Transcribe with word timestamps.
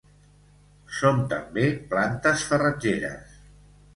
Són 0.99 1.19
també 1.33 1.67
plantes 1.93 2.45
farratgeres. 2.53 3.39